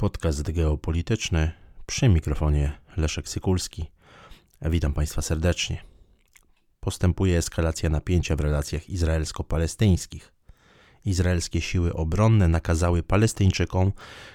[0.00, 1.52] Podcast geopolityczny
[1.86, 3.90] przy mikrofonie Leszek Sykulski.
[4.62, 5.82] Witam Państwa serdecznie.
[6.80, 10.32] Postępuje eskalacja napięcia w relacjach izraelsko-palestyńskich.
[11.04, 13.92] Izraelskie siły obronne nakazały Palestyńczykom,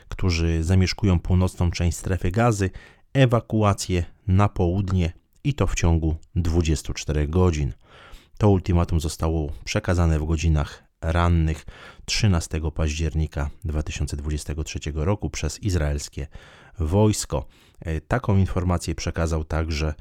[0.10, 2.70] którzy zamieszkują północną część strefy gazy,
[3.14, 7.74] ewakuację na południe i to w ciągu 24 godzin.
[8.38, 11.66] To ultimatum zostało przekazane w godzinach rannych
[12.06, 16.28] 13 października 2023 roku przez izraelskie
[16.80, 17.46] wojsko.
[17.80, 19.94] E, taką informację przekazał także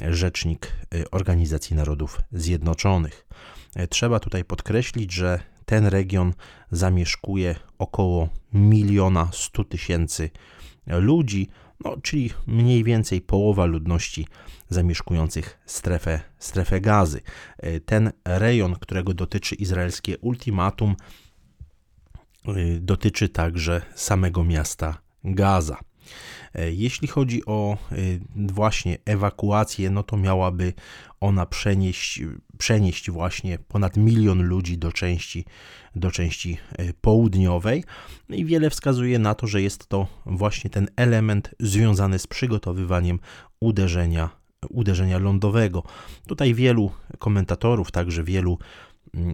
[0.00, 3.26] rzecznik e, Organizacji Narodów Zjednoczonych.
[3.76, 6.32] E, trzeba tutaj podkreślić, że ten region
[6.70, 10.30] zamieszkuje około miliona stu tysięcy
[10.86, 11.48] ludzi,
[11.84, 14.26] no, czyli mniej więcej połowa ludności
[14.68, 17.20] zamieszkujących strefę, strefę gazy.
[17.58, 20.96] E, ten rejon, którego dotyczy izraelskie ultimatum,
[22.46, 25.78] e, dotyczy także samego miasta Gaza.
[26.54, 27.76] E, jeśli chodzi o
[28.36, 30.72] właśnie ewakuację, no to miałaby
[31.20, 32.22] ona przenieść,
[32.58, 35.44] przenieść właśnie ponad milion ludzi do części,
[35.96, 36.58] do części
[37.00, 37.84] południowej.
[38.28, 43.18] I wiele wskazuje na to, że jest to właśnie ten element związany z przygotowywaniem
[43.60, 45.82] uderzenia uderzenia lądowego.
[46.26, 48.58] Tutaj wielu komentatorów, także wielu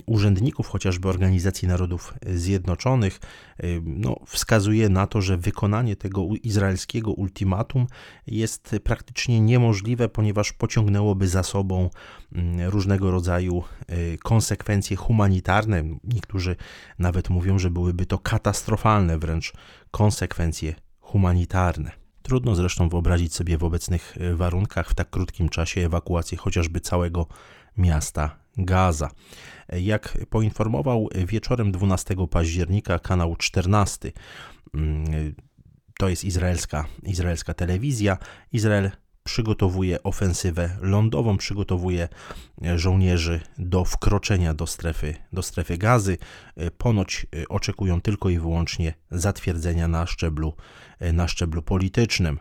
[0.07, 3.21] urzędników chociażby Organizacji Narodów Zjednoczonych
[3.65, 7.87] y, no, wskazuje na to, że wykonanie tego izraelskiego ultimatum
[8.27, 11.91] jest praktycznie niemożliwe, ponieważ pociągnęłoby za sobą
[12.33, 15.83] mm, różnego rodzaju y, konsekwencje humanitarne.
[16.05, 16.57] Niektórzy
[16.99, 19.53] nawet mówią, że byłyby to katastrofalne wręcz
[19.91, 21.91] konsekwencje humanitarne.
[22.23, 27.27] Trudno zresztą wyobrazić sobie w obecnych e, warunkach w tak krótkim czasie ewakuację chociażby całego
[27.77, 29.11] miasta Gaza.
[29.69, 34.13] Jak poinformował wieczorem 12 października kanał 14,
[34.75, 35.35] mm,
[35.99, 38.19] to jest izraelska, izraelska telewizja,
[38.53, 38.91] Izrael
[39.25, 42.09] przygotowuje ofensywę lądową, przygotowuje
[42.77, 46.19] żołnierzy do wkroczenia do strefy, do strefy gazy.
[46.79, 50.55] Ponoć oczekują tylko i wyłącznie zatwierdzenia na szczeblu,
[51.13, 52.39] na szczeblu politycznym.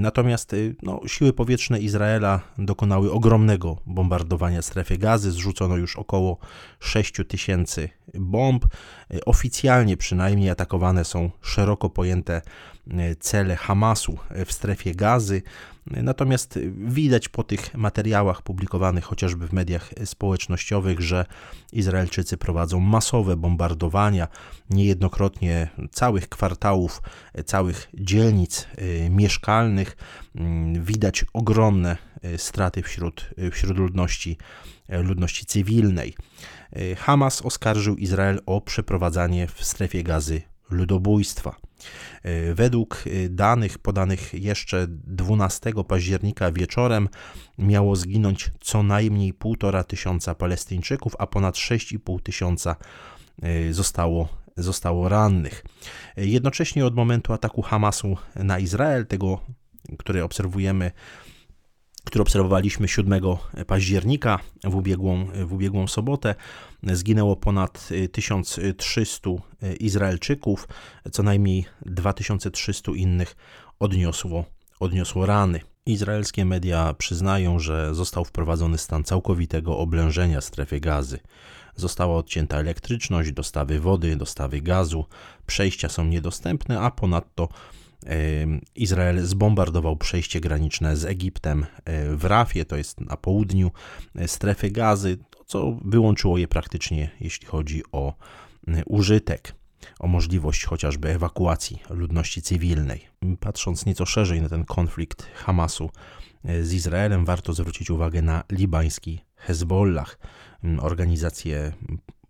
[0.00, 5.32] Natomiast no, siły powietrzne Izraela dokonały ogromnego bombardowania strefy gazy.
[5.32, 6.38] Zrzucono już około
[6.80, 8.64] 6 tysięcy bomb.
[9.26, 12.42] Oficjalnie przynajmniej atakowane są szeroko pojęte
[13.20, 15.42] cele Hamasu w strefie gazy.
[15.86, 21.26] Natomiast widać po tych materiałach publikowanych chociażby w mediach społecznościowych, że
[21.72, 24.28] Izraelczycy prowadzą masowe bombardowania,
[24.70, 27.02] niejednokrotnie całych kwartałów,
[27.46, 29.96] całych dzielnic y, mieszkalnych.
[30.34, 34.38] Mm, widać ogromne y, straty wśród, wśród ludności,
[34.88, 36.14] ludności cywilnej.
[36.76, 41.56] Y, Hamas oskarżył Izrael o przeprowadzanie w strefie gazy ludobójstwa.
[42.54, 47.08] Według danych podanych jeszcze 12 października wieczorem
[47.58, 52.76] miało zginąć co najmniej 1,5 tysiąca Palestyńczyków, a ponad 6,5 tysiąca
[53.70, 54.28] zostało,
[54.58, 55.64] zostało rannych.
[56.16, 59.40] Jednocześnie od momentu ataku Hamasu na Izrael, tego,
[59.98, 60.90] który obserwujemy
[62.04, 63.22] który obserwowaliśmy 7
[63.66, 66.34] października w ubiegłą, w ubiegłą sobotę.
[66.82, 69.30] Zginęło ponad 1300
[69.80, 70.68] Izraelczyków,
[71.12, 73.36] co najmniej 2300 innych
[73.78, 74.44] odniosło,
[74.80, 75.60] odniosło rany.
[75.86, 81.18] Izraelskie media przyznają, że został wprowadzony stan całkowitego oblężenia strefy gazy.
[81.78, 85.04] Została odcięta elektryczność, dostawy wody, dostawy gazu,
[85.46, 87.48] przejścia są niedostępne, a ponadto
[88.74, 93.70] Izrael zbombardował przejście graniczne z Egiptem e, w Rafie, to jest na południu
[94.14, 98.14] e, strefy gazy, co wyłączyło je praktycznie, jeśli chodzi o
[98.68, 99.54] e, użytek,
[99.98, 103.08] o możliwość chociażby ewakuacji ludności cywilnej.
[103.40, 105.90] Patrząc nieco szerzej na ten konflikt Hamasu
[106.62, 110.18] z Izraelem, warto zwrócić uwagę na libański Hezbollah,
[110.80, 111.72] organizację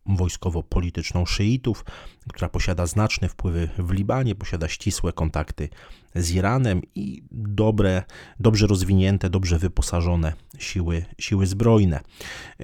[0.09, 1.85] wojskowo-polityczną szyitów,
[2.29, 5.69] która posiada znaczne wpływy w Libanie, posiada ścisłe kontakty
[6.15, 8.03] z Iranem i dobre,
[8.41, 12.01] dobrze rozwinięte, dobrze wyposażone siły, siły zbrojne.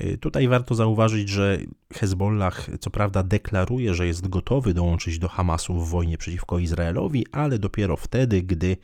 [0.02, 1.58] Y, tutaj warto zauważyć, że
[1.93, 7.58] Hezbollah co prawda deklaruje, że jest gotowy dołączyć do Hamasu w wojnie przeciwko Izraelowi, ale
[7.58, 8.76] dopiero wtedy, gdy,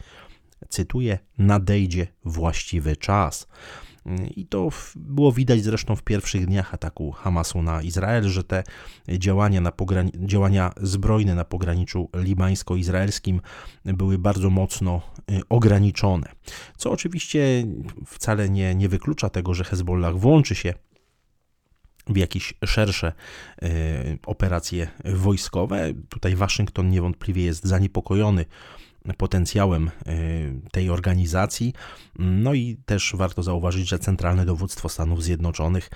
[0.69, 3.47] cytuję, nadejdzie właściwy czas.
[4.37, 8.65] I to było widać zresztą w pierwszych dniach ataku Hamasu na Izrael, że te
[9.09, 9.73] działania, na
[10.15, 13.41] działania zbrojne na pograniczu libańsko-izraelskim
[13.85, 15.01] były bardzo mocno
[15.31, 16.29] y, ograniczone.
[16.77, 17.67] Co oczywiście
[18.07, 20.75] wcale nie, nie wyklucza tego, że Hezbollah włączy się
[22.07, 23.13] w jakieś szersze
[24.27, 25.93] operacje wojskowe.
[26.09, 28.45] Tutaj Waszyngton niewątpliwie jest zaniepokojony
[29.19, 30.13] potencjałem e,
[30.73, 31.73] tej organizacji.
[32.19, 35.91] No i też warto zauważyć, że Centralne Dowództwo Stanów Zjednoczonych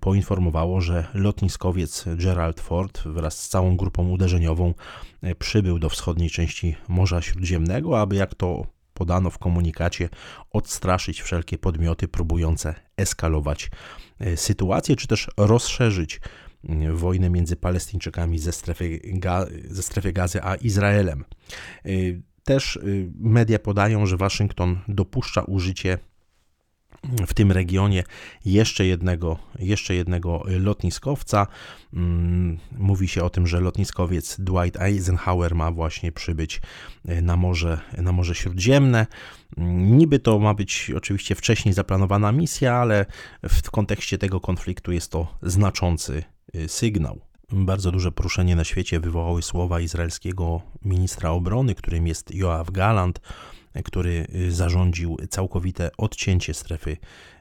[0.00, 4.74] poinformowało, że lotniskowiec Gerald Ford wraz z całą grupą uderzeniową
[5.22, 10.08] e, przybył do wschodniej części Morza Śródziemnego, aby jak to podano w komunikacie,
[10.50, 13.70] odstraszyć wszelkie podmioty próbujące eskalować
[14.18, 16.20] e, sytuację, czy też rozszerzyć
[16.92, 19.00] wojnę między Palestyńczykami ze strefy,
[19.64, 21.24] ze strefy gazy a Izraelem.
[22.44, 25.98] Też y, media podają, że Waszyngton dopuszcza użycie
[27.26, 28.04] w tym regionie
[28.44, 31.46] jeszcze jednego, jeszcze jednego lotniskowca.
[31.94, 36.60] Mm, mówi się o tym, że lotniskowiec Dwight Eisenhower ma właśnie przybyć
[37.08, 39.06] y, na Morze, na Morze Śródziemne.
[39.56, 43.06] Mm, niby to ma być oczywiście wcześniej zaplanowana misja, ale
[43.48, 46.22] w kontekście tego konfliktu jest to znaczący
[46.54, 47.31] y, sygnał.
[47.54, 53.20] Bardzo duże poruszenie na świecie wywołały słowa izraelskiego ministra obrony, którym jest Joachim Galant,
[53.84, 56.96] który y, zarządził całkowite odcięcie strefy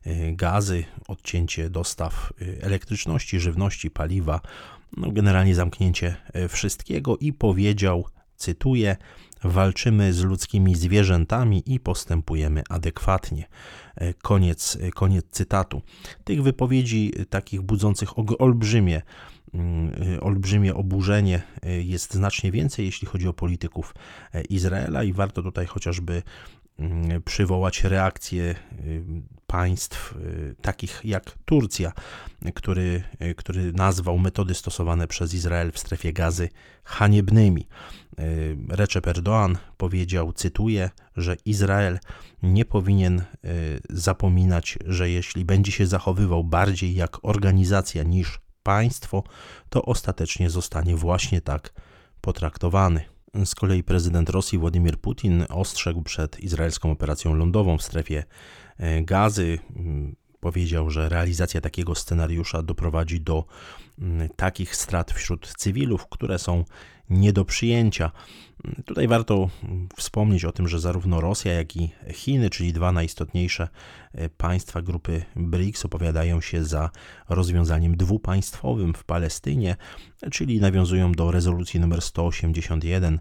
[0.08, 4.42] y, gazy, odcięcie dostaw y, elektryczności, żywności, paliwa,
[4.98, 6.16] no generalnie zamknięcie
[6.50, 8.06] wszystkiego i powiedział,
[8.36, 8.98] cytuję,
[9.44, 13.48] walczymy z ludzkimi zwierzętami i postępujemy adekwatnie.
[14.22, 15.82] Koniec, koniec cytatu.
[16.24, 18.10] Tych wypowiedzi takich budzących
[18.42, 19.02] olbrzymie
[20.22, 23.96] olbrzymie oburzenie y, jest znacznie więcej, jeśli chodzi o polityków
[24.34, 26.24] e, Izraela, i warto tutaj chociażby
[26.80, 28.56] mm, przywołać reakcję
[28.86, 29.04] y,
[29.48, 31.92] państw y, takich jak Turcja,
[32.54, 33.04] który,
[33.38, 36.50] który nazwał metody stosowane przez Izrael w strefie gazy
[36.84, 37.68] haniebnymi.
[38.70, 42.00] Recep Erdoğan powiedział, cytuję, że Izrael
[42.44, 43.22] nie powinien
[43.90, 49.24] zapominać, że jeśli będzie się zachowywał bardziej jak organizacja niż państwo,
[49.70, 51.74] to ostatecznie zostanie właśnie tak
[52.22, 53.04] potraktowany.
[53.46, 58.24] Z kolei prezydent Rosji Władimir Putin ostrzegł przed izraelską operacją lądową w strefie
[58.78, 59.60] e, gazy.
[59.76, 63.46] Mm, powiedział, że realizacja takiego scenariusza doprowadzi do
[64.00, 66.66] mm, takich strat wśród cywilów, które są
[67.12, 68.12] nie do przyjęcia.
[68.86, 69.50] Tutaj warto
[69.96, 73.68] wspomnieć o tym, że zarówno Rosja, jak i Chiny, czyli dwa najistotniejsze
[74.14, 76.90] e, państwa grupy BRICS, opowiadają się za
[77.30, 79.76] rozwiązaniem dwupaństwowym w Palestynie,
[80.32, 83.20] czyli nawiązują do rezolucji nr 181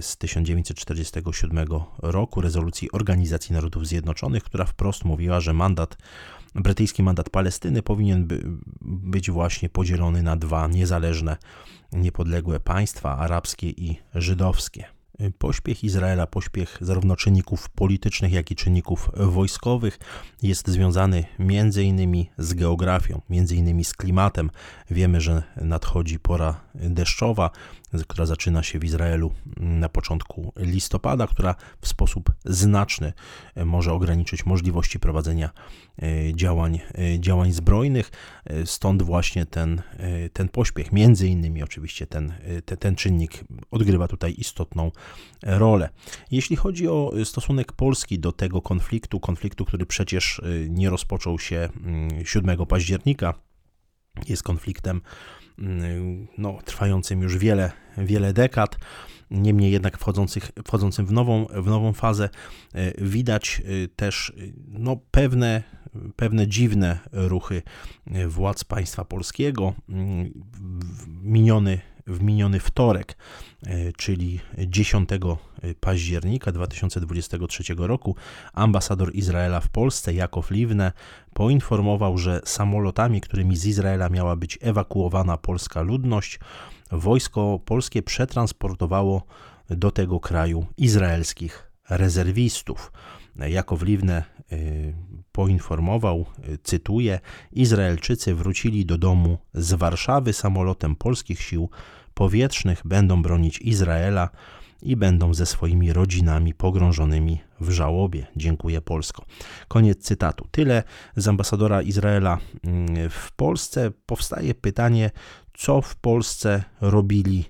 [0.00, 1.66] z 1947
[2.02, 5.96] roku, rezolucji Organizacji Narodów Zjednoczonych, która wprost mówiła, że mandat
[6.54, 8.42] brytyjski mandat Palestyny powinien by,
[8.82, 11.36] być właśnie podzielony na dwa niezależne
[11.92, 14.84] niepodległe państwa arabskie i żydowskie.
[15.38, 19.98] Pośpiech Izraela, pośpiech zarówno czynników politycznych, jak i czynników wojskowych
[20.42, 24.50] jest związany między innymi z geografią, między innymi z klimatem.
[24.90, 27.50] Wiemy, że nadchodzi pora deszczowa,
[28.08, 33.12] która zaczyna się w Izraelu na początku listopada, która w sposób znaczny
[33.64, 35.50] może ograniczyć możliwości prowadzenia
[36.02, 38.10] e, działań, e, działań zbrojnych.
[38.44, 39.82] E, stąd właśnie ten,
[40.32, 42.32] ten pośpiech, między innymi oczywiście ten,
[42.64, 44.90] ten, ten czynnik odgrywa tutaj istotną
[45.42, 45.88] rolę.
[46.30, 51.68] Jeśli chodzi o stosunek Polski do tego konfliktu, konfliktu, który przecież nie rozpoczął się
[52.24, 53.34] 7 mm, października,
[54.28, 55.00] jest konfliktem
[56.38, 58.76] no, trwającym już wiele, wiele dekad.
[59.30, 62.28] Niemniej jednak wchodzących, wchodzącym w nową, w nową fazę
[62.74, 64.32] e, widać e, też
[64.68, 65.62] no, pewne,
[66.16, 67.62] pewne dziwne ruchy
[68.28, 69.74] władz państwa polskiego.
[71.22, 73.16] Miniony w miniony wtorek,
[73.66, 75.08] e, czyli 10
[75.80, 78.16] października 2023 roku,
[78.52, 80.92] ambasador Izraela w Polsce, Jakow Liwne,
[81.34, 86.38] poinformował, że samolotami, którymi z Izraela miała być ewakuowana polska ludność,
[86.92, 89.22] wojsko polskie przetransportowało
[89.70, 92.92] do tego kraju izraelskich rezerwistów.
[93.38, 94.94] Jakow Liwne y,
[95.32, 97.20] poinformował, y, cytuję:
[97.52, 101.70] Izraelczycy wrócili do domu z Warszawy samolotem polskich sił
[102.14, 104.30] powietrznych, będą bronić Izraela
[104.82, 108.26] i będą ze swoimi rodzinami pogrążonymi w żałobie.
[108.36, 109.24] Dziękuję Polsko.
[109.68, 110.48] Koniec cytatu.
[110.50, 110.82] Tyle
[111.16, 113.90] z ambasadora Izraela mm, w Polsce.
[114.06, 115.10] Powstaje pytanie,
[115.54, 117.44] co w Polsce robili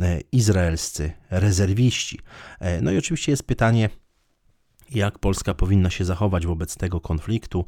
[0.00, 2.18] e, izraelscy rezerwiści.
[2.60, 3.88] E, no i oczywiście jest pytanie,
[4.90, 7.64] jak Polska powinna się zachować wobec tego konfliktu.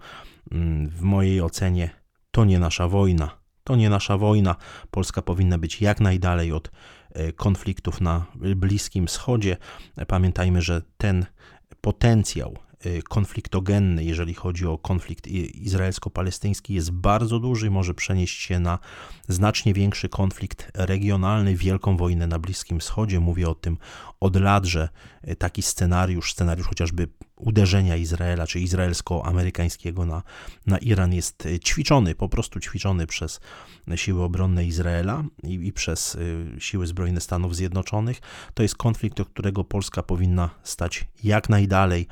[0.52, 1.90] Mm, w mojej ocenie
[2.30, 3.40] to nie nasza wojna.
[3.64, 4.56] To nie nasza wojna.
[4.90, 6.70] Polska powinna być jak najdalej od
[7.12, 9.56] e, konfliktów na Bliskim Wschodzie.
[10.06, 11.26] Pamiętajmy, że ten
[11.80, 12.58] potencjał
[13.08, 18.78] konfliktogenny, jeżeli chodzi o konflikt izraelsko-palestyński, jest bardzo duży może przenieść się na
[19.28, 23.20] znacznie większy konflikt regionalny, wielką wojnę na Bliskim Wschodzie.
[23.20, 23.78] Mówię o tym
[24.20, 24.88] od lat, że
[25.28, 27.08] y, taki scenariusz, scenariusz chociażby
[27.40, 30.22] uderzenia Izraela, czy izraelsko-amerykańskiego na,
[30.66, 33.40] na Iran jest y, ćwiczony, po prostu ćwiczony przez
[33.96, 36.18] siły obronne Izraela i, i przez
[36.58, 38.20] siły zbrojne Stanów Zjednoczonych.
[38.54, 42.06] To jest konflikt, o którego Polska powinna stać jak najdalej.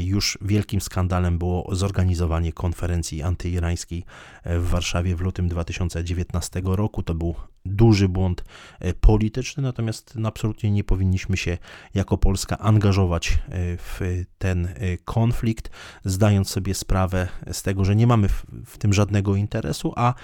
[0.00, 4.04] Już wielkim skandalem było zorganizowanie konferencji antyirańskiej
[4.44, 7.02] w Warszawie w lutym 2019 roku.
[7.02, 8.44] To był duży błąd
[8.80, 11.58] e, polityczny, natomiast absolutnie nie powinniśmy się
[11.94, 13.38] jako Polska angażować e,
[13.76, 14.00] w
[14.38, 15.70] ten e, konflikt,
[16.04, 18.28] zdając sobie sprawę z tego, że nie mamy
[18.66, 20.14] w tym żadnego interesu, a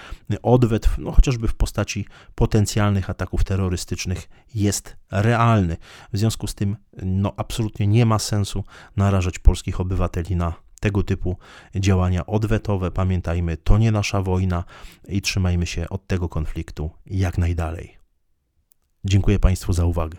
[0.42, 5.76] odwet, no, chociażby w postaci potencjalnych ataków terrorystycznych, jest realny.
[6.12, 8.64] W związku z tym, no, absolutnie nie ma sensu
[8.96, 11.36] narażać polskich obywateli na tego typu
[11.74, 12.90] działania odwetowe.
[12.90, 14.64] Pamiętajmy, to nie nasza wojna
[15.08, 17.98] i trzymajmy się od tego konfliktu jak najdalej.
[19.04, 20.18] Dziękuję Państwu za uwagę.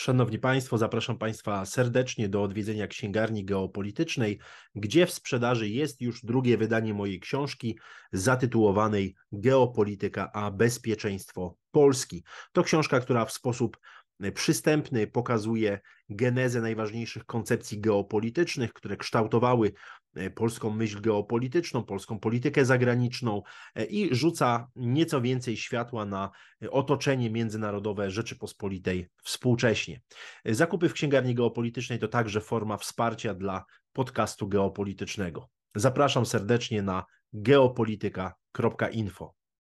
[0.00, 4.38] Szanowni Państwo, zapraszam Państwa serdecznie do odwiedzenia księgarni geopolitycznej,
[4.74, 7.78] gdzie w sprzedaży jest już drugie wydanie mojej książki
[8.12, 12.24] zatytułowanej Geopolityka a bezpieczeństwo Polski.
[12.52, 13.78] To książka, która w sposób
[14.34, 19.72] przystępny pokazuje genezę najważniejszych koncepcji geopolitycznych, które kształtowały
[20.34, 23.42] polską myśl geopolityczną, polską politykę zagraniczną
[23.74, 26.30] e, i rzuca nieco więcej światła na
[26.62, 30.00] e, otoczenie międzynarodowe Rzeczypospolitej współcześnie.
[30.44, 35.48] Zakupy w księgarni geopolitycznej to także forma wsparcia dla podcastu geopolitycznego.
[35.74, 39.39] Zapraszam serdecznie na geopolityka.info.